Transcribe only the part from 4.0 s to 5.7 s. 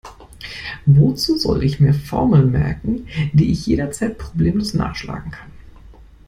problemlos nachschlagen kann?